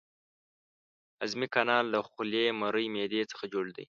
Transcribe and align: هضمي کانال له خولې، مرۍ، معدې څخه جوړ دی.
هضمي 1.21 1.47
کانال 1.55 1.85
له 1.93 1.99
خولې، 2.09 2.45
مرۍ، 2.59 2.85
معدې 2.95 3.21
څخه 3.31 3.45
جوړ 3.53 3.65
دی. 3.77 3.85